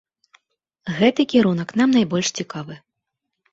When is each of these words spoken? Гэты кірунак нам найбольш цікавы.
Гэты 0.99 1.21
кірунак 1.35 1.69
нам 1.83 1.89
найбольш 1.99 2.27
цікавы. 2.43 2.75